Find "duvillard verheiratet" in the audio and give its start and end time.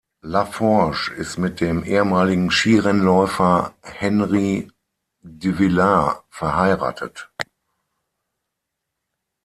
5.21-7.29